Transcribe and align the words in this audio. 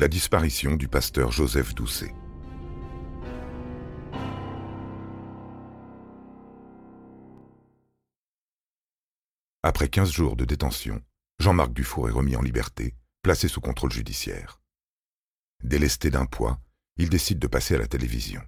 La 0.00 0.06
disparition 0.06 0.76
du 0.76 0.86
pasteur 0.86 1.32
Joseph 1.32 1.74
Doucet. 1.74 2.14
Après 9.64 9.88
15 9.88 10.12
jours 10.12 10.36
de 10.36 10.44
détention, 10.44 11.02
Jean-Marc 11.40 11.72
Dufour 11.72 12.08
est 12.08 12.12
remis 12.12 12.36
en 12.36 12.42
liberté, 12.42 12.94
placé 13.22 13.48
sous 13.48 13.60
contrôle 13.60 13.90
judiciaire. 13.90 14.60
Délesté 15.64 16.10
d'un 16.10 16.26
poids, 16.26 16.60
il 16.96 17.10
décide 17.10 17.40
de 17.40 17.48
passer 17.48 17.74
à 17.74 17.78
la 17.78 17.88
télévision. 17.88 18.40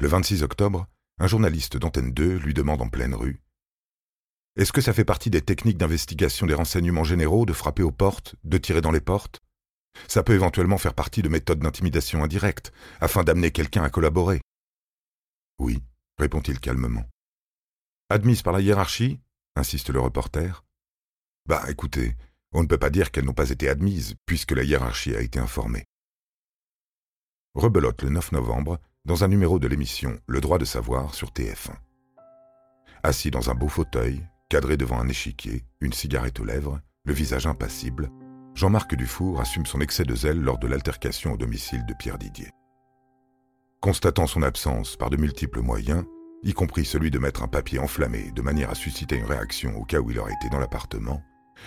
Le 0.00 0.08
26 0.08 0.42
octobre, 0.42 0.86
un 1.18 1.28
journaliste 1.28 1.78
d'Antenne 1.78 2.12
2 2.12 2.36
lui 2.36 2.52
demande 2.52 2.82
en 2.82 2.90
pleine 2.90 3.14
rue 3.14 3.40
Est-ce 4.56 4.74
que 4.74 4.82
ça 4.82 4.92
fait 4.92 5.06
partie 5.06 5.30
des 5.30 5.40
techniques 5.40 5.78
d'investigation 5.78 6.46
des 6.46 6.52
renseignements 6.52 7.04
généraux 7.04 7.46
de 7.46 7.54
frapper 7.54 7.82
aux 7.82 7.90
portes, 7.90 8.36
de 8.44 8.58
tirer 8.58 8.82
dans 8.82 8.92
les 8.92 9.00
portes? 9.00 9.40
Ça 10.08 10.22
peut 10.22 10.34
éventuellement 10.34 10.78
faire 10.78 10.94
partie 10.94 11.22
de 11.22 11.28
méthodes 11.28 11.60
d'intimidation 11.60 12.22
indirecte, 12.22 12.72
afin 13.00 13.24
d'amener 13.24 13.50
quelqu'un 13.50 13.82
à 13.82 13.90
collaborer. 13.90 14.40
Oui, 15.58 15.82
répond-il 16.18 16.60
calmement. 16.60 17.04
Admise 18.08 18.42
par 18.42 18.52
la 18.52 18.60
hiérarchie 18.60 19.20
insiste 19.56 19.90
le 19.90 20.00
reporter. 20.00 20.64
Bah 21.46 21.64
écoutez, 21.68 22.14
on 22.52 22.62
ne 22.62 22.68
peut 22.68 22.78
pas 22.78 22.90
dire 22.90 23.10
qu'elles 23.10 23.24
n'ont 23.24 23.32
pas 23.32 23.50
été 23.50 23.68
admises, 23.68 24.14
puisque 24.26 24.52
la 24.52 24.62
hiérarchie 24.62 25.16
a 25.16 25.20
été 25.20 25.38
informée. 25.38 25.84
Rebelote 27.54 28.02
le 28.02 28.10
9 28.10 28.32
novembre, 28.32 28.78
dans 29.04 29.24
un 29.24 29.28
numéro 29.28 29.58
de 29.58 29.66
l'émission 29.66 30.20
Le 30.26 30.40
droit 30.40 30.58
de 30.58 30.64
savoir 30.64 31.14
sur 31.14 31.30
TF1. 31.30 31.74
Assis 33.02 33.30
dans 33.30 33.50
un 33.50 33.54
beau 33.54 33.68
fauteuil, 33.68 34.26
cadré 34.48 34.76
devant 34.76 35.00
un 35.00 35.08
échiquier, 35.08 35.64
une 35.80 35.92
cigarette 35.92 36.40
aux 36.40 36.44
lèvres, 36.44 36.80
le 37.04 37.14
visage 37.14 37.46
impassible, 37.46 38.10
Jean-Marc 38.56 38.94
Dufour 38.94 39.38
assume 39.38 39.66
son 39.66 39.82
excès 39.82 40.04
de 40.04 40.14
zèle 40.14 40.40
lors 40.40 40.56
de 40.56 40.66
l'altercation 40.66 41.34
au 41.34 41.36
domicile 41.36 41.84
de 41.84 41.92
Pierre 41.92 42.16
Didier. 42.16 42.48
Constatant 43.82 44.26
son 44.26 44.42
absence 44.42 44.96
par 44.96 45.10
de 45.10 45.18
multiples 45.18 45.60
moyens, 45.60 46.04
y 46.42 46.54
compris 46.54 46.86
celui 46.86 47.10
de 47.10 47.18
mettre 47.18 47.42
un 47.42 47.48
papier 47.48 47.78
enflammé 47.78 48.30
de 48.34 48.40
manière 48.40 48.70
à 48.70 48.74
susciter 48.74 49.16
une 49.16 49.26
réaction 49.26 49.76
au 49.76 49.84
cas 49.84 50.00
où 50.00 50.10
il 50.10 50.18
aurait 50.18 50.32
été 50.32 50.48
dans 50.48 50.58
l'appartement, 50.58 51.22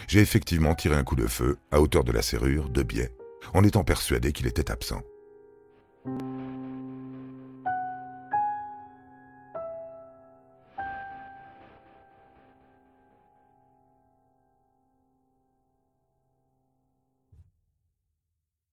j'ai 0.07 0.19
effectivement 0.19 0.73
tiré 0.73 0.95
un 0.95 1.03
coup 1.03 1.15
de 1.15 1.27
feu 1.27 1.59
à 1.71 1.79
hauteur 1.79 2.03
de 2.03 2.11
la 2.11 2.23
serrure, 2.23 2.69
de 2.69 2.81
biais, 2.81 3.15
en 3.53 3.63
étant 3.63 3.83
persuadé 3.83 4.31
qu'il 4.31 4.47
était 4.47 4.71
absent. 4.71 5.03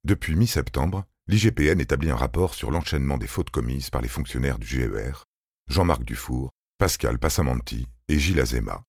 Depuis 0.07 0.37
mi-septembre, 0.37 1.05
l'IGPN 1.27 1.81
établit 1.81 2.11
un 2.11 2.17
rapport 2.17 2.55
sur 2.55 2.71
l'enchaînement 2.71 3.19
des 3.19 3.27
fautes 3.27 3.51
commises 3.51 3.91
par 3.91 4.03
les 4.03 4.09
fonctionnaires 4.09 4.61
du 4.61 4.65
GER, 4.65 5.25
Jean-Marc 5.67 6.05
Dufour, 6.05 6.53
Pascal 6.79 7.19
Passamanti 7.19 7.89
et 8.07 8.17
Gilles 8.17 8.39
Azema, 8.39 8.85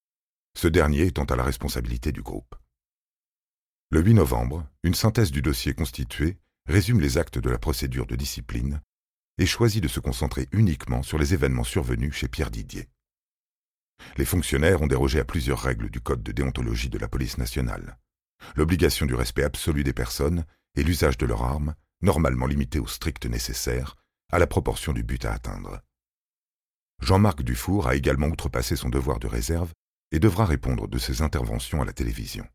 ce 0.56 0.68
dernier 0.68 1.08
étant 1.08 1.24
à 1.24 1.36
la 1.36 1.42
responsabilité 1.42 2.12
du 2.12 2.22
groupe. 2.22 2.54
Le 3.90 4.02
8 4.02 4.14
novembre, 4.14 4.70
une 4.84 4.94
synthèse 4.94 5.32
du 5.32 5.42
dossier 5.42 5.74
constitué 5.74 6.38
résume 6.68 7.02
les 7.02 7.18
actes 7.18 7.40
de 7.40 7.50
la 7.50 7.58
procédure 7.58 8.06
de 8.06 8.16
discipline 8.16 8.80
et 9.40 9.48
choisit 9.48 9.82
de 9.82 9.88
se 9.88 10.00
concentrer 10.00 10.48
uniquement 10.52 11.02
sur 11.02 11.18
les 11.18 11.34
événements 11.34 11.64
survenus 11.64 12.14
chez 12.14 12.28
Pierre 12.28 12.52
Didier. 12.52 12.90
Les 14.18 14.26
fonctionnaires 14.26 14.84
ont 14.84 14.88
dérogé 14.88 15.20
à 15.20 15.26
plusieurs 15.26 15.62
règles 15.62 15.90
du 15.90 16.00
Code 16.00 16.22
de 16.22 16.32
déontologie 16.32 16.90
de 16.90 17.00
la 17.00 17.08
police 17.08 17.40
nationale. 17.40 17.98
L'obligation 18.56 19.08
du 19.08 19.16
respect 19.16 19.44
absolu 19.44 19.84
des 19.84 19.94
personnes 19.94 20.46
et 20.78 20.84
l'usage 20.84 21.18
de 21.18 21.26
leurs 21.26 21.44
armes, 21.44 21.76
normalement 22.02 22.46
limité 22.46 22.80
au 22.80 22.88
strict 22.88 23.26
nécessaire, 23.26 23.96
à 24.32 24.40
la 24.40 24.48
proportion 24.48 24.94
du 24.94 25.04
but 25.04 25.26
à 25.26 25.34
atteindre. 25.34 25.82
Jean-Marc 27.02 27.42
Dufour 27.42 27.88
a 27.88 27.96
également 27.96 28.28
outrepassé 28.28 28.76
son 28.76 28.90
devoir 28.90 29.20
de 29.20 29.28
réserve 29.28 29.72
et 30.12 30.20
devra 30.20 30.46
répondre 30.46 30.88
de 30.88 30.98
ses 30.98 31.22
interventions 31.22 31.82
à 31.82 31.86
la 31.86 31.94
télévision. 31.94 32.48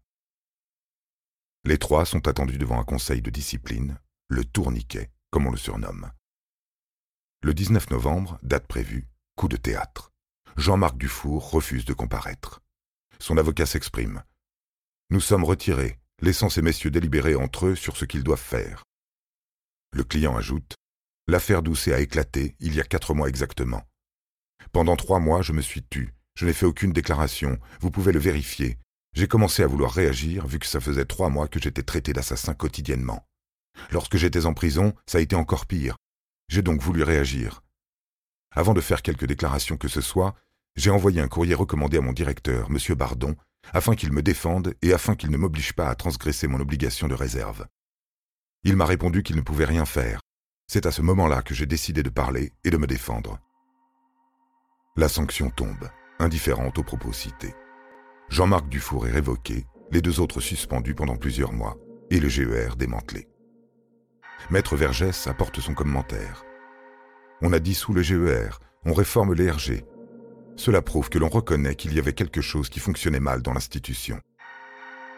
Les 1.65 1.79
trois 1.79 2.05
sont 2.05 2.27
attendus 2.29 2.59
devant 2.59 2.81
un 2.81 2.85
conseil 2.85 3.23
de 3.23 3.31
discipline, 3.31 3.99
le 4.29 4.45
tourniquet, 4.45 5.11
comme 5.31 5.47
on 5.47 5.51
le 5.51 5.57
surnomme. 5.57 6.11
Le 7.43 7.55
19 7.55 7.91
novembre, 7.91 8.39
date 8.43 8.67
prévue, 8.67 9.09
coup 9.37 9.49
de 9.49 9.57
théâtre. 9.57 10.13
Jean-Marc 10.57 10.97
Dufour 10.97 11.51
refuse 11.51 11.85
de 11.85 11.93
comparaître. 11.93 12.61
Son 13.19 13.37
avocat 13.37 13.67
s'exprime. 13.67 14.23
Nous 15.11 15.21
sommes 15.21 15.45
retirés, 15.45 16.02
laissant 16.23 16.49
ces 16.49 16.63
messieurs 16.63 16.91
délibérer 16.91 17.35
entre 17.35 17.67
eux 17.67 17.75
sur 17.75 17.97
ce 17.97 18.05
qu'ils 18.05 18.23
doivent 18.23 18.41
faire. 18.41 18.85
Le 19.93 20.05
client 20.05 20.37
ajoute 20.37 20.77
L'affaire 21.27 21.63
Doucet 21.63 21.93
a 21.93 22.01
éclaté 22.01 22.57
il 22.61 22.75
y 22.75 22.81
a 22.81 22.85
quatre 22.85 23.15
mois 23.15 23.29
exactement. 23.29 23.83
Pendant 24.73 24.97
trois 24.97 25.19
mois, 25.19 25.43
je 25.43 25.53
me 25.53 25.61
suis 25.61 25.83
tu, 25.83 26.15
je 26.35 26.47
n'ai 26.47 26.53
fait 26.53 26.67
aucune 26.67 26.93
déclaration, 26.93 27.59
vous 27.81 27.91
pouvez 27.91 28.13
le 28.13 28.19
vérifier. 28.19 28.79
J'ai 29.15 29.29
commencé 29.29 29.63
à 29.63 29.67
vouloir 29.67 29.93
réagir 29.93 30.47
vu 30.47 30.59
que 30.59 30.67
ça 30.67 30.81
faisait 30.81 31.05
trois 31.05 31.29
mois 31.29 31.49
que 31.49 31.61
j'étais 31.61 31.83
traité 31.83 32.13
d'assassin 32.13 32.55
quotidiennement. 32.55 33.27
Lorsque 33.91 34.17
j'étais 34.17 34.47
en 34.47 34.55
prison, 34.55 34.95
ça 35.07 35.19
a 35.19 35.21
été 35.21 35.37
encore 35.37 35.67
pire. 35.67 35.97
J'ai 36.49 36.63
donc 36.63 36.81
voulu 36.81 37.03
réagir. 37.03 37.63
Avant 38.53 38.75
de 38.75 38.81
faire 38.81 39.03
quelque 39.03 39.27
déclaration 39.27 39.77
que 39.77 39.89
ce 39.89 40.01
soit, 40.01 40.35
j'ai 40.77 40.91
envoyé 40.91 41.21
un 41.21 41.29
courrier 41.29 41.55
recommandé 41.55 41.99
à 41.99 42.01
mon 42.01 42.13
directeur, 42.13 42.69
M. 42.71 42.95
Bardon, 42.95 43.37
afin 43.73 43.95
qu'il 43.95 44.13
me 44.13 44.23
défende 44.23 44.75
et 44.83 44.93
afin 44.93 45.15
qu'il 45.15 45.31
ne 45.31 45.37
m'oblige 45.37 45.73
pas 45.73 45.89
à 45.89 45.95
transgresser 45.95 46.47
mon 46.49 46.61
obligation 46.61 47.09
de 47.09 47.15
réserve. 47.15 47.67
Il 48.65 48.77
m'a 48.77 48.87
répondu 48.87 49.23
qu'il 49.23 49.37
ne 49.37 49.41
pouvait 49.41 49.65
rien 49.65 49.85
faire. 49.85 50.21
C'est 50.69 50.87
à 50.87 50.93
ce 50.93 51.03
moment-là 51.03 51.43
que 51.43 51.55
j'ai 51.55 51.67
décidé 51.67 52.03
de 52.03 52.11
parler 52.11 52.53
et 52.65 52.71
de 52.71 52.77
me 52.77 52.87
défendre. 52.87 53.39
La 54.97 55.09
sanction 55.09 55.51
tombe 55.51 55.89
indifférente 56.19 56.79
aux 56.79 56.85
propos 56.85 57.13
cités. 57.13 57.55
Jean-Marc 58.29 58.69
Dufour 58.69 59.07
est 59.07 59.13
révoqué, 59.13 59.67
les 59.91 60.01
deux 60.01 60.21
autres 60.21 60.41
suspendus 60.41 60.95
pendant 60.95 61.17
plusieurs 61.17 61.53
mois, 61.53 61.77
et 62.11 62.21
le 62.21 62.29
GER 62.29 62.77
démantelé. 62.77 63.29
Maître 64.51 64.77
Vergès 64.77 65.27
apporte 65.27 65.61
son 65.61 65.75
commentaire. 65.75 66.45
On 67.41 67.53
a 67.53 67.59
dissous 67.59 67.93
le 67.93 68.03
GER, 68.03 68.59
on 68.85 68.95
réforme 68.95 69.35
les 69.35 69.51
RG. 69.51 69.85
Cela 70.57 70.83
prouve 70.83 71.09
que 71.09 71.19
l'on 71.19 71.29
reconnaît 71.29 71.75
qu'il 71.75 71.95
y 71.95 71.99
avait 71.99 72.13
quelque 72.13 72.41
chose 72.41 72.69
qui 72.69 72.81
fonctionnait 72.81 73.21
mal 73.21 73.43
dans 73.43 73.53
l'institution. 73.53 74.21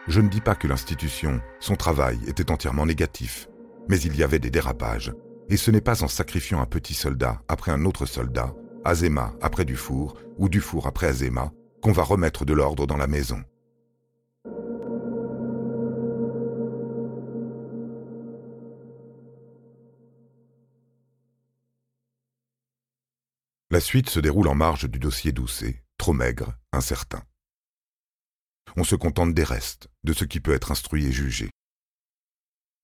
Je 0.07 0.21
ne 0.21 0.29
dis 0.29 0.41
pas 0.41 0.55
que 0.55 0.67
l'institution, 0.67 1.41
son 1.59 1.75
travail 1.75 2.19
était 2.27 2.51
entièrement 2.51 2.85
négatif, 2.85 3.47
mais 3.89 3.99
il 3.99 4.15
y 4.15 4.23
avait 4.23 4.39
des 4.39 4.51
dérapages, 4.51 5.13
et 5.49 5.57
ce 5.57 5.71
n'est 5.71 5.81
pas 5.81 6.03
en 6.03 6.07
sacrifiant 6.07 6.61
un 6.61 6.65
petit 6.65 6.93
soldat 6.93 7.41
après 7.47 7.71
un 7.71 7.85
autre 7.85 8.05
soldat 8.05 8.53
Azéma 8.83 9.33
après 9.41 9.65
Dufour 9.65 10.15
ou 10.37 10.47
Dufour 10.47 10.85
après 10.85 11.07
Azéma, 11.07 11.51
qu'on 11.81 11.91
va 11.91 12.03
remettre 12.03 12.45
de 12.45 12.53
l'ordre 12.53 12.85
dans 12.85 12.97
la 12.97 13.07
maison. 13.07 13.43
La 23.75 23.81
suite 23.81 24.09
se 24.09 24.21
déroule 24.21 24.47
en 24.47 24.55
marge 24.55 24.89
du 24.89 24.99
dossier 24.99 25.33
Doucet, 25.33 25.83
trop 25.97 26.13
maigre, 26.13 26.57
incertain. 26.71 27.21
On 28.77 28.85
se 28.85 28.95
contente 28.95 29.33
des 29.33 29.43
restes, 29.43 29.89
de 30.05 30.13
ce 30.13 30.23
qui 30.23 30.39
peut 30.39 30.53
être 30.53 30.71
instruit 30.71 31.05
et 31.05 31.11
jugé. 31.11 31.49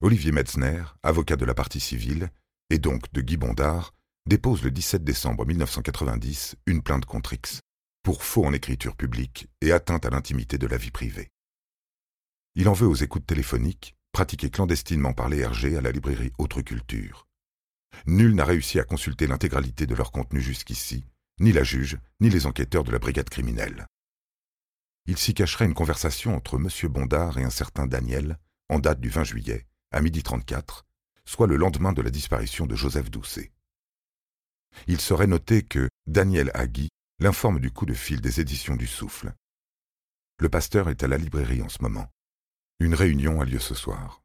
Olivier 0.02 0.34
Metzner, 0.34 0.84
avocat 1.02 1.38
de 1.38 1.46
la 1.46 1.54
partie 1.54 1.80
civile, 1.80 2.30
et 2.70 2.78
donc 2.78 3.10
de 3.14 3.22
Guy 3.22 3.38
Bondard, 3.38 3.94
dépose 4.26 4.64
le 4.64 4.72
17 4.72 5.02
décembre 5.06 5.46
1990 5.46 6.58
une 6.66 6.84
plainte 6.84 7.06
contre 7.06 7.32
X 7.32 7.62
pour 8.04 8.22
faux 8.22 8.44
en 8.44 8.52
écriture 8.52 8.98
publique 8.98 9.48
et 9.62 9.72
atteinte 9.72 10.06
à 10.06 10.10
l'intimité 10.10 10.58
de 10.58 10.68
la 10.68 10.76
vie 10.76 10.92
privée. 10.92 11.30
Il 12.56 12.68
en 12.68 12.74
veut 12.74 12.88
aux 12.88 12.96
écoutes 12.96 13.26
téléphoniques 13.26 13.96
pratiquées 14.12 14.50
clandestinement 14.50 15.14
par 15.14 15.30
les 15.30 15.46
RG 15.46 15.78
à 15.78 15.82
la 15.82 15.94
librairie 15.94 16.34
Autre 16.38 16.62
Culture. 16.62 17.30
Nul 18.06 18.36
n'a 18.36 18.46
réussi 18.46 18.80
à 18.80 18.84
consulter 18.84 19.28
l'intégralité 19.28 19.86
de 19.86 19.96
leur 19.96 20.12
contenu 20.12 20.42
jusqu'ici, 20.42 21.06
ni 21.40 21.52
la 21.52 21.64
juge, 21.64 21.98
ni 22.20 22.30
les 22.30 22.46
enquêteurs 22.46 22.84
de 22.84 22.92
la 22.92 23.00
brigade 23.00 23.30
criminelle. 23.30 23.88
Il 25.06 25.18
s'y 25.18 25.34
cacherait 25.34 25.66
une 25.66 25.74
conversation 25.74 26.36
entre 26.36 26.58
M. 26.58 26.90
Bondard 26.92 27.38
et 27.38 27.44
un 27.44 27.50
certain 27.50 27.88
Daniel, 27.88 28.38
en 28.70 28.80
date 28.80 29.02
du 29.02 29.10
20 29.10 29.24
juillet, 29.24 29.66
à 29.92 30.02
midi 30.02 30.24
34, 30.24 30.86
soit 31.26 31.48
le 31.48 31.58
lendemain 31.58 31.94
de 31.94 32.02
la 32.02 32.10
disparition 32.12 32.66
de 32.66 32.76
Joseph 32.76 33.10
Doucet. 33.10 33.52
Il 34.88 35.02
serait 35.02 35.28
noté 35.28 35.64
que 35.64 35.90
Daniel 36.08 36.52
Agui 36.54 36.90
l'informe 37.22 37.60
du 37.60 37.72
coup 37.72 37.86
de 37.86 37.94
fil 37.94 38.20
des 38.20 38.42
éditions 38.42 38.76
du 38.76 38.88
Souffle. 38.88 39.34
Le 40.40 40.50
pasteur 40.50 40.90
est 40.90 41.04
à 41.04 41.08
la 41.08 41.18
librairie 41.18 41.62
en 41.62 41.70
ce 41.70 41.84
moment. 41.84 42.12
Une 42.80 42.96
réunion 42.96 43.42
a 43.42 43.46
lieu 43.46 43.60
ce 43.60 43.76
soir. 43.76 44.24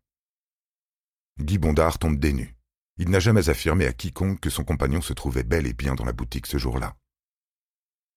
Guy 1.38 1.58
Bondard 1.58 1.98
tombe 1.98 2.18
dénu. 2.18 2.55
Il 2.98 3.10
n'a 3.10 3.20
jamais 3.20 3.50
affirmé 3.50 3.86
à 3.86 3.92
quiconque 3.92 4.40
que 4.40 4.50
son 4.50 4.64
compagnon 4.64 5.02
se 5.02 5.12
trouvait 5.12 5.42
bel 5.42 5.66
et 5.66 5.74
bien 5.74 5.94
dans 5.94 6.04
la 6.04 6.14
boutique 6.14 6.46
ce 6.46 6.56
jour-là. 6.56 6.96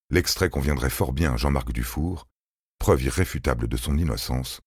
L'extrait 0.09 0.49
conviendrait 0.49 0.89
fort 0.89 1.11
bien 1.11 1.33
à 1.33 1.37
Jean-Marc 1.37 1.71
Dufour, 1.71 2.27
preuve 2.79 3.03
irréfutable 3.03 3.67
de 3.67 3.77
son 3.77 3.97
innocence, 3.97 4.61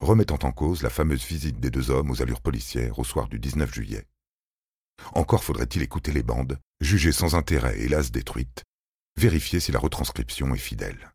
remettant 0.00 0.38
en 0.42 0.52
cause 0.52 0.82
la 0.82 0.90
fameuse 0.90 1.24
visite 1.24 1.60
des 1.60 1.70
deux 1.70 1.90
hommes 1.90 2.10
aux 2.10 2.22
allures 2.22 2.40
policières 2.40 2.98
au 2.98 3.04
soir 3.04 3.28
du 3.28 3.38
19 3.38 3.72
juillet. 3.72 4.06
Encore 5.14 5.44
faudrait-il 5.44 5.82
écouter 5.82 6.12
les 6.12 6.22
bandes, 6.22 6.58
juger 6.80 7.12
sans 7.12 7.34
intérêt 7.34 7.78
hélas 7.78 8.10
détruites, 8.10 8.64
vérifier 9.16 9.60
si 9.60 9.70
la 9.70 9.78
retranscription 9.78 10.54
est 10.54 10.58
fidèle. 10.58 11.12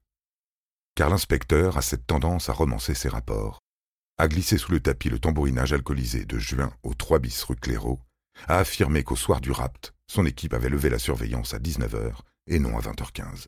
Car 0.95 1.09
l'inspecteur 1.09 1.77
a 1.77 1.81
cette 1.81 2.05
tendance 2.05 2.49
à 2.49 2.53
romancer 2.53 2.93
ses 2.93 3.09
rapports, 3.09 3.59
à 4.17 4.27
glisser 4.27 4.57
sous 4.57 4.71
le 4.71 4.79
tapis 4.79 5.09
le 5.09 5.19
tambourinage 5.19 5.73
alcoolisé 5.73 6.23
de 6.23 6.37
juin 6.37 6.71
au 6.83 6.93
3 6.93 7.19
bis 7.19 7.43
rue 7.43 7.55
Clairaut, 7.55 7.99
a 8.47 8.57
affirmé 8.57 9.03
qu'au 9.03 9.15
soir 9.15 9.41
du 9.41 9.51
rapt, 9.51 9.93
son 10.07 10.25
équipe 10.25 10.53
avait 10.53 10.69
levé 10.69 10.89
la 10.89 10.99
surveillance 10.99 11.53
à 11.53 11.59
19h 11.59 12.15
et 12.47 12.59
non 12.59 12.77
à 12.77 12.81
20h15. 12.81 13.45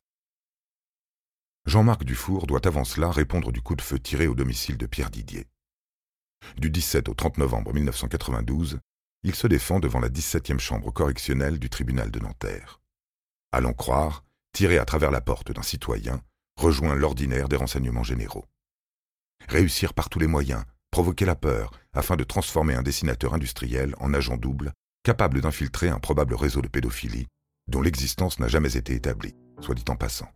Jean-Marc 1.66 2.04
Dufour 2.04 2.46
doit 2.46 2.66
avant 2.66 2.84
cela 2.84 3.10
répondre 3.10 3.50
du 3.52 3.60
coup 3.60 3.74
de 3.74 3.82
feu 3.82 3.98
tiré 3.98 4.26
au 4.28 4.34
domicile 4.34 4.78
de 4.78 4.86
Pierre 4.86 5.10
Didier. 5.10 5.46
Du 6.56 6.70
17 6.70 7.08
au 7.08 7.14
30 7.14 7.38
novembre 7.38 7.74
1992, 7.74 8.78
il 9.24 9.34
se 9.34 9.46
défend 9.46 9.80
devant 9.80 9.98
la 9.98 10.08
17e 10.08 10.60
chambre 10.60 10.92
correctionnelle 10.92 11.58
du 11.58 11.68
tribunal 11.68 12.10
de 12.10 12.20
Nanterre. 12.20 12.80
Allons 13.50 13.72
croire, 13.72 14.24
tiré 14.52 14.78
à 14.78 14.84
travers 14.84 15.10
la 15.10 15.20
porte 15.20 15.50
d'un 15.50 15.62
citoyen, 15.62 16.22
rejoint 16.56 16.94
l'ordinaire 16.94 17.48
des 17.48 17.56
renseignements 17.56 18.04
généraux. 18.04 18.46
Réussir 19.48 19.94
par 19.94 20.08
tous 20.08 20.18
les 20.18 20.26
moyens, 20.26 20.64
provoquer 20.96 21.26
la 21.26 21.34
peur, 21.34 21.72
afin 21.92 22.16
de 22.16 22.24
transformer 22.24 22.72
un 22.74 22.82
dessinateur 22.82 23.34
industriel 23.34 23.94
en 24.00 24.14
agent 24.14 24.38
double, 24.38 24.72
capable 25.02 25.42
d'infiltrer 25.42 25.90
un 25.90 25.98
probable 25.98 26.34
réseau 26.34 26.62
de 26.62 26.68
pédophilie, 26.68 27.26
dont 27.68 27.82
l'existence 27.82 28.38
n'a 28.38 28.48
jamais 28.48 28.78
été 28.78 28.94
établie, 28.94 29.34
soit 29.60 29.74
dit 29.74 29.84
en 29.90 29.96
passant. 29.96 30.30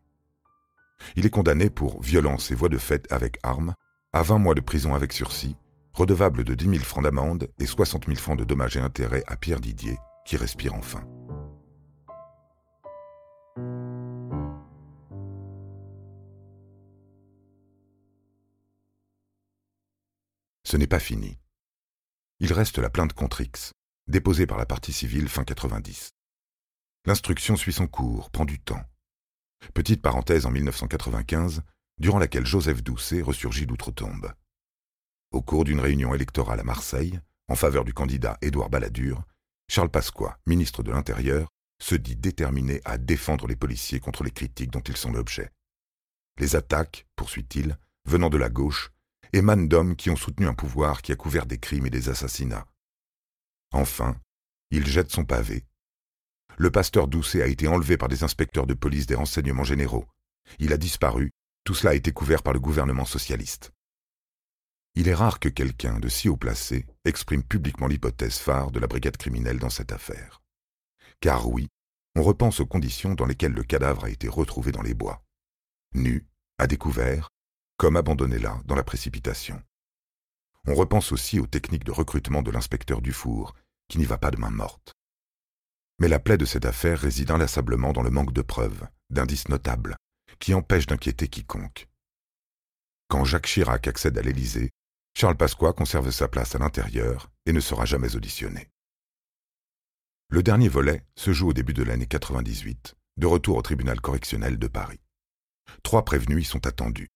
Il 1.17 1.25
est 1.25 1.31
condamné 1.31 1.71
pour 1.71 2.03
violence 2.03 2.51
et 2.51 2.55
voie 2.55 2.69
de 2.69 2.77
fait 2.77 3.11
avec 3.11 3.39
arme 3.43 3.73
à 4.13 4.23
20 4.23 4.37
mois 4.37 4.55
de 4.55 4.61
prison 4.61 4.95
avec 4.95 5.15
sursis, 5.15 5.57
redevable 5.95 6.45
de 6.45 6.55
10 6.55 6.65
000 6.67 6.77
francs 6.81 7.05
d'amende 7.05 7.49
et 7.59 7.65
60 7.65 8.05
000 8.05 8.19
francs 8.19 8.39
de 8.39 8.45
dommages 8.45 8.77
et 8.77 8.81
intérêts 8.81 9.25
à 9.29 9.37
Pierre 9.37 9.61
Didier, 9.61 9.97
qui 10.27 10.37
respire 10.37 10.75
enfin. 10.75 11.03
Ce 20.71 20.77
n'est 20.77 20.87
pas 20.87 21.01
fini. 21.01 21.37
Il 22.39 22.53
reste 22.53 22.79
la 22.79 22.91
plainte 22.91 23.13
contre 23.13 23.41
X, 23.41 23.73
déposée 24.07 24.47
par 24.47 24.57
la 24.57 24.67
partie 24.67 24.93
civile 24.93 25.29
fin 25.29 25.43
90. 25.43 26.11
L'instruction 27.07 27.57
suit 27.57 27.73
son 27.73 27.89
cours, 27.89 28.31
prend 28.31 28.45
du 28.45 28.61
temps. 28.61 28.85
Petite 29.75 30.01
parenthèse 30.01 30.47
en 30.47 30.53
1995, 30.53 31.63
durant 31.99 32.21
laquelle 32.21 32.47
Joseph 32.47 32.85
Doucet 32.85 33.21
ressurgit 33.21 33.67
d'outre-tombe. 33.67 34.33
Au 35.33 35.43
cours 35.43 35.65
d'une 35.65 35.81
réunion 35.81 36.15
électorale 36.15 36.61
à 36.61 36.65
Marseille, 36.65 37.19
en 37.49 37.57
faveur 37.57 37.85
du 37.85 37.93
candidat 37.93 38.39
Édouard 38.41 38.71
Balladur, 38.71 39.25
Charles 39.67 39.91
Pasqua, 39.91 40.39
ministre 40.47 40.85
de 40.85 40.93
l'Intérieur, 40.93 41.49
se 41.83 41.97
dit 41.97 42.15
déterminé 42.15 42.81
à 42.85 42.97
défendre 42.97 43.49
les 43.49 43.57
policiers 43.57 43.99
contre 43.99 44.23
les 44.23 44.31
critiques 44.31 44.71
dont 44.71 44.79
ils 44.79 44.97
sont 44.97 45.11
l'objet. 45.11 45.51
Les 46.39 46.55
attaques, 46.55 47.09
poursuit-il, 47.17 47.77
venant 48.05 48.31
de 48.31 48.39
la 48.39 48.51
gauche, 48.51 48.93
émanent 49.33 49.67
d'hommes 49.67 49.97
qui 49.97 50.11
ont 50.11 50.17
soutenu 50.17 50.47
un 50.47 50.55
pouvoir 50.55 51.03
qui 51.03 51.13
a 51.13 51.17
couvert 51.17 51.47
des 51.47 51.59
crimes 51.59 51.87
et 51.87 51.91
des 51.91 52.09
assassinats. 52.09 52.67
Enfin, 53.73 54.17
il 54.71 54.87
jette 54.87 55.11
son 55.11 55.25
pavé. 55.25 55.65
Le 56.59 56.71
pasteur 56.71 57.09
Doucet 57.09 57.43
a 57.43 57.47
été 57.47 57.69
enlevé 57.69 57.97
par 57.97 58.09
des 58.09 58.23
inspecteurs 58.25 58.67
de 58.67 58.75
police 58.75 59.07
des 59.07 59.15
renseignements 59.15 59.65
généraux. 59.65 60.07
Il 60.59 60.73
a 60.73 60.77
disparu, 60.77 61.31
tout 61.65 61.75
cela 61.75 61.93
a 61.93 61.95
été 61.95 62.13
couvert 62.13 62.43
par 62.43 62.53
le 62.53 62.61
gouvernement 62.61 63.05
socialiste. 63.05 63.73
Il 64.95 65.09
est 65.09 65.15
rare 65.15 65.39
que 65.39 65.49
quelqu'un 65.49 66.01
de 66.01 66.09
si 66.09 66.29
haut 66.29 66.37
placé 66.37 66.87
exprime 67.05 67.45
publiquement 67.45 67.87
l'hypothèse 67.87 68.39
phare 68.39 68.73
de 68.73 68.81
la 68.81 68.89
brigade 68.89 69.17
criminelle 69.17 69.59
dans 69.59 69.71
cette 69.71 69.93
affaire. 69.93 70.43
Car 71.21 71.49
oui, 71.49 71.69
on 72.17 72.23
repense 72.23 72.61
aux 72.61 72.67
conditions 72.67 73.15
dans 73.15 73.27
lesquelles 73.27 73.53
le 73.53 73.63
cadavre 73.63 74.05
a 74.05 74.11
été 74.11 74.29
retrouvé 74.29 74.73
dans 74.73 74.83
les 74.83 74.95
bois. 74.95 75.23
Nu, 75.95 76.27
à 76.59 76.67
découvert, 76.67 77.31
comme 77.81 77.97
abandonné 77.97 78.39
là, 78.39 78.61
dans 78.67 78.75
la 78.75 78.85
précipitation. 78.85 79.59
On 80.67 80.75
repense 80.75 81.13
aussi 81.13 81.41
aux 81.41 81.47
techniques 81.47 81.85
de 81.85 81.93
recrutement 81.93 82.43
de 82.43 82.51
l'inspecteur 82.51 83.01
Dufour, 83.01 83.55
qui 83.89 83.97
n'y 83.97 84.05
va 84.05 84.19
pas 84.19 84.31
de 84.31 84.37
main 84.37 84.51
morte. 84.51 84.93
Mais 85.99 86.09
la 86.09 86.19
plaie 86.19 86.37
de 86.37 86.45
cette 86.45 86.67
affaire 86.67 86.99
réside 86.99 87.31
inlassablement 87.31 87.95
dans 87.95 88.03
le 88.03 88.11
manque 88.11 88.35
de 88.35 88.43
preuves, 88.43 88.87
d'indices 89.09 89.49
notables, 89.49 89.97
qui 90.41 90.53
empêchent 90.53 90.89
d'inquiéter 90.89 91.29
quiconque. 91.29 91.89
Quand 93.09 93.25
Jacques 93.25 93.47
Chirac 93.47 93.89
accède 93.89 94.19
à 94.19 94.23
l'Élysée, 94.23 94.69
Charles 95.17 95.39
Pasqua 95.39 95.73
conserve 95.73 96.11
sa 96.11 96.29
place 96.29 96.55
à 96.55 96.59
l'intérieur 96.59 97.33
et 97.47 97.55
ne 97.55 97.61
sera 97.61 97.87
jamais 97.87 98.15
auditionné. 98.15 98.69
Le 100.29 100.43
dernier 100.43 100.69
volet 100.69 101.03
se 101.17 101.33
joue 101.33 101.49
au 101.49 101.55
début 101.55 101.73
de 101.73 101.83
l'année 101.83 102.07
98, 102.07 102.95
de 103.17 103.27
retour 103.27 103.57
au 103.57 103.63
tribunal 103.63 104.03
correctionnel 104.03 104.59
de 104.59 104.69
Paris. 104.69 105.01
Trois 105.83 106.05
prévenus 106.05 106.43
y 106.43 106.45
sont 106.45 106.67
attendus. 106.67 107.09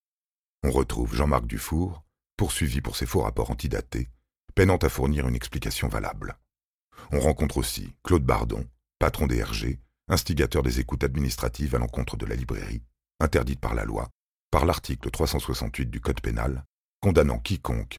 On 0.67 0.71
retrouve 0.71 1.15
Jean-Marc 1.15 1.45
Dufour, 1.45 2.03
poursuivi 2.39 2.81
pour 2.81 2.97
ses 2.97 3.05
faux 3.05 3.21
rapports 3.21 3.51
antidatés, 3.51 4.09
peinant 4.55 4.79
à 4.79 4.89
fournir 4.89 5.29
une 5.29 5.35
explication 5.35 5.89
valable. 5.89 6.39
On 7.13 7.21
rencontre 7.21 7.59
aussi 7.59 7.95
Claude 8.03 8.25
Bardon, 8.25 8.67
patron 8.99 9.27
des 9.27 9.43
RG, 9.43 9.79
instigateur 10.09 10.63
des 10.63 10.81
écoutes 10.81 11.05
administratives 11.05 11.75
à 11.75 11.79
l'encontre 11.79 12.17
de 12.17 12.25
la 12.25 12.35
librairie, 12.35 12.83
interdite 13.21 13.61
par 13.61 13.75
la 13.75 13.85
loi, 13.85 14.09
par 14.51 14.65
l'article 14.65 15.11
368 15.11 15.91
du 15.91 16.01
Code 16.01 16.23
pénal, 16.23 16.65
condamnant 17.03 17.41
quiconque 17.41 17.97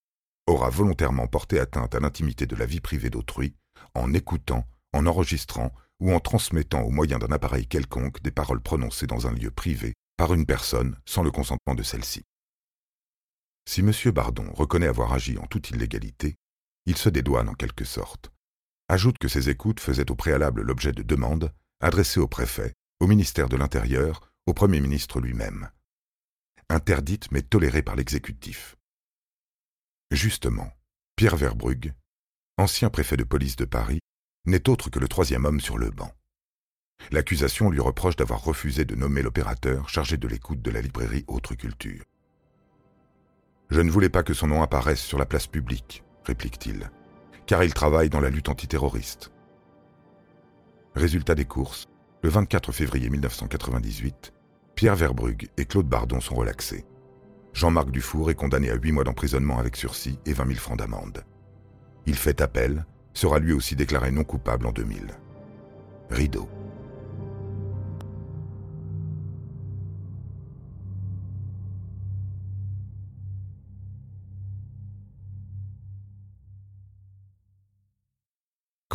aura 0.48 0.72
volontairement 0.72 1.28
porté 1.28 1.60
atteinte 1.60 1.94
à 1.94 2.00
l'intimité 2.00 2.48
de 2.48 2.56
la 2.56 2.66
vie 2.66 2.82
privée 2.82 3.12
d'autrui 3.12 3.54
en 3.94 4.12
écoutant, 4.12 4.66
en 4.92 5.06
enregistrant 5.06 5.72
ou 6.00 6.12
en 6.14 6.20
transmettant 6.20 6.82
au 6.82 6.90
moyen 6.90 7.20
d'un 7.20 7.32
appareil 7.32 7.68
quelconque 7.68 8.24
des 8.24 8.32
paroles 8.32 8.62
prononcées 8.62 9.06
dans 9.06 9.28
un 9.28 9.34
lieu 9.34 9.52
privé 9.52 9.94
par 10.18 10.34
une 10.34 10.48
personne 10.48 10.98
sans 11.06 11.22
le 11.22 11.30
consentement 11.30 11.76
de 11.76 11.84
celle-ci. 11.84 12.24
Si 13.68 13.82
M. 13.82 13.92
Bardon 14.12 14.52
reconnaît 14.54 14.88
avoir 14.88 15.14
agi 15.14 15.38
en 15.38 15.48
toute 15.48 15.72
illégalité, 15.72 16.36
il 16.86 16.98
se 16.98 17.10
dédouane 17.10 17.50
en 17.50 17.56
quelque 17.56 17.86
sorte. 17.86 18.32
Ajoute 18.88 19.18
que 19.18 19.28
ces 19.28 19.50
écoutes 19.50 19.80
faisaient 19.80 20.12
au 20.12 20.16
préalable 20.16 20.62
l'objet 20.62 20.92
de 20.92 21.02
demandes 21.02 21.52
adressées 21.80 22.20
au 22.20 22.28
préfet, 22.28 22.74
au 23.00 23.08
ministère 23.08 23.50
de 23.50 23.58
l'Intérieur, 23.58 24.32
au 24.46 24.54
Premier 24.54 24.80
ministre 24.80 25.20
lui-même. 25.20 25.70
Interdites 26.70 27.32
mais 27.32 27.42
tolérées 27.42 27.82
par 27.82 27.96
l'exécutif. 27.96 28.76
Justement, 30.12 30.72
Pierre 31.16 31.36
Verbrugge, 31.36 31.92
ancien 32.58 32.90
préfet 32.90 33.18
de 33.18 33.24
police 33.24 33.56
de 33.56 33.66
Paris, 33.66 34.00
n'est 34.46 34.70
autre 34.70 34.90
que 34.90 35.00
le 35.00 35.08
troisième 35.08 35.46
homme 35.46 35.60
sur 35.60 35.78
le 35.78 35.90
banc. 35.90 36.14
L'accusation 37.12 37.70
lui 37.70 37.80
reproche 37.80 38.16
d'avoir 38.16 38.44
refusé 38.44 38.86
de 38.86 38.96
nommer 38.96 39.24
l'opérateur 39.24 39.90
chargé 39.90 40.18
de 40.18 40.28
l'écoute 40.28 40.62
de 40.62 40.72
la 40.72 40.82
librairie 40.82 41.26
Autre 41.28 41.56
Culture. 41.56 42.04
Je 43.70 43.82
ne 43.82 43.90
voulais 43.90 44.10
pas 44.10 44.24
que 44.24 44.34
son 44.34 44.48
nom 44.48 44.62
apparaisse 44.62 45.02
sur 45.02 45.18
la 45.18 45.26
place 45.26 45.48
publique, 45.48 46.04
réplique-t-il, 46.24 46.92
car 47.46 47.64
il 47.64 47.74
travaille 47.74 48.10
dans 48.10 48.22
la 48.22 48.30
lutte 48.30 48.50
antiterroriste. 48.50 49.32
Résultat 50.96 51.36
des 51.36 51.46
courses, 51.46 51.88
le 52.22 52.30
24 52.30 52.72
février 52.72 53.10
1998, 53.10 54.34
Pierre 54.76 54.96
Verbrugge 54.96 55.50
et 55.58 55.66
Claude 55.66 55.88
Bardon 55.88 56.20
sont 56.22 56.36
relaxés. 56.36 56.86
Jean-Marc 57.54 57.90
Dufour 57.90 58.30
est 58.30 58.36
condamné 58.36 58.70
à 58.70 58.76
huit 58.76 58.92
mois 58.92 59.04
d'emprisonnement 59.04 59.60
avec 59.60 59.76
sursis 59.78 60.20
et 60.26 60.34
20 60.34 60.48
000 60.48 60.60
francs 60.60 60.78
d'amende. 60.78 61.24
Il 62.06 62.16
fait 62.16 62.42
appel, 62.42 62.86
sera 63.14 63.40
lui 63.40 63.54
aussi 63.54 63.76
déclaré 63.76 64.12
non 64.12 64.24
coupable 64.24 64.68
en 64.68 64.72
2000. 64.72 65.08
Rideau. 66.10 66.50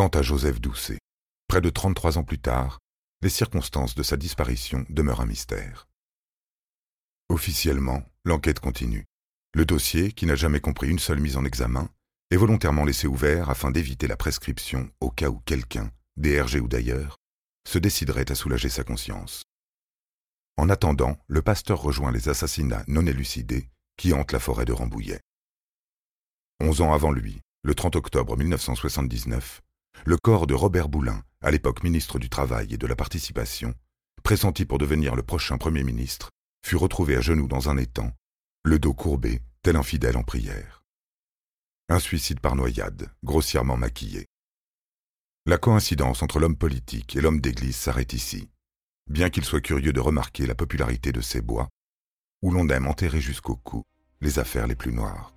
Quant 0.00 0.09
à 0.09 0.23
Joseph 0.23 0.62
Doucet, 0.62 0.97
près 1.47 1.61
de 1.61 1.69
33 1.69 2.16
ans 2.16 2.25
plus 2.25 2.38
tard, 2.38 2.78
les 3.21 3.28
circonstances 3.28 3.95
de 3.95 4.02
sa 4.02 4.16
disparition 4.16 4.87
demeurent 4.88 5.21
un 5.21 5.26
mystère. 5.26 5.88
Officiellement, 7.28 8.02
l'enquête 8.25 8.61
continue. 8.61 9.04
Le 9.52 9.66
dossier, 9.66 10.12
qui 10.12 10.25
n'a 10.25 10.37
jamais 10.37 10.61
compris 10.61 10.88
une 10.88 10.99
seule 10.99 11.21
mise 11.21 11.37
en 11.37 11.45
examen, 11.45 11.90
est 12.30 12.38
volontairement 12.38 12.87
laissé 12.87 13.09
ouvert 13.09 13.50
afin 13.50 13.71
d'éviter 13.71 14.07
la 14.07 14.16
prescription 14.16 14.90
au 15.02 15.11
cas 15.11 15.28
où 15.28 15.38
quelqu'un, 15.40 15.92
DRG 16.16 16.62
ou 16.62 16.66
d'ailleurs, 16.66 17.19
se 17.69 17.76
déciderait 17.76 18.33
à 18.33 18.35
soulager 18.35 18.71
sa 18.71 18.85
conscience. 18.85 19.42
En 20.57 20.71
attendant, 20.71 21.19
le 21.26 21.42
pasteur 21.42 21.78
rejoint 21.78 22.11
les 22.11 22.30
assassinats 22.30 22.85
non 22.88 23.04
élucidés 23.04 23.69
qui 23.99 24.14
hantent 24.14 24.33
la 24.33 24.40
forêt 24.40 24.64
de 24.64 24.73
Rambouillet. 24.73 25.21
Onze 26.59 26.80
ans 26.80 26.95
avant 26.95 27.12
lui, 27.12 27.42
le 27.64 27.75
30 27.75 27.97
octobre 27.97 28.38
1979, 28.38 29.61
le 30.06 30.16
corps 30.16 30.47
de 30.47 30.54
Robert 30.54 30.88
Boulin, 30.88 31.23
à 31.40 31.50
l'époque 31.50 31.82
ministre 31.82 32.18
du 32.18 32.28
Travail 32.28 32.75
et 32.75 32.78
de 32.78 32.87
la 32.87 32.97
Participation, 32.97 33.75
pressenti 34.23 34.64
pour 34.64 34.78
devenir 34.78 35.14
le 35.14 35.23
prochain 35.23 35.59
Premier 35.59 35.82
ministre, 35.82 36.30
fut 36.64 36.76
retrouvé 36.76 37.16
à 37.16 37.20
genoux 37.20 37.49
dans 37.49 37.68
un 37.68 37.76
étang, 37.76 38.12
le 38.64 38.78
dos 38.78 38.94
courbé, 38.94 39.40
tel 39.62 39.76
un 39.76 39.82
fidèle 39.82 40.16
en 40.16 40.23
prière. 40.23 40.85
Un 41.88 41.99
suicide 41.99 42.40
par 42.40 42.56
noyade, 42.56 43.11
grossièrement 43.25 43.76
maquillé. 43.76 44.26
La 45.47 45.59
coïncidence 45.59 46.23
entre 46.23 46.38
l'homme 46.38 46.56
politique 46.56 47.16
et 47.16 47.20
l'homme 47.20 47.40
d'église 47.40 47.76
s'arrête 47.76 48.12
ici, 48.12 48.50
bien 49.09 49.30
qu'il 49.30 49.44
soit 49.44 49.61
curieux 49.61 49.92
de 49.92 50.00
remarquer 50.00 50.47
la 50.47 50.54
popularité 50.54 51.12
de 51.12 51.20
ces 51.20 51.40
bois, 51.40 51.68
où 52.42 52.50
l'on 52.50 52.68
aime 52.68 52.87
enterrer 52.87 53.20
jusqu'au 53.20 53.56
cou 53.56 53.82
les 54.20 54.38
affaires 54.38 54.66
les 54.66 54.76
plus 54.76 54.92
noires. 54.92 55.32